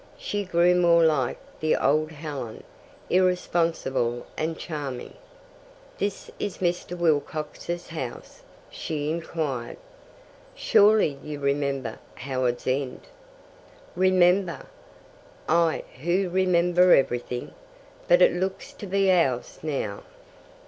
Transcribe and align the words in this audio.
She 0.17 0.45
grew 0.45 0.73
more 0.73 1.03
like 1.03 1.37
the 1.59 1.75
old 1.75 2.11
Helen, 2.11 2.63
irresponsible 3.11 4.25
and 4.35 4.57
charming. 4.57 5.13
"This 5.99 6.31
is 6.39 6.57
Mr. 6.57 6.97
Wilcox's 6.97 7.89
house?" 7.89 8.41
she 8.71 9.11
inquired. 9.11 9.77
"Surely 10.55 11.19
you 11.23 11.39
remember 11.39 11.99
Howards 12.15 12.65
End?" 12.65 13.01
"Remember? 13.95 14.65
I 15.47 15.83
who 16.01 16.31
remember 16.31 16.95
everything! 16.95 17.53
But 18.07 18.23
it 18.23 18.33
looks 18.33 18.73
to 18.73 18.87
be 18.87 19.11
ours 19.11 19.59
now." 19.61 20.01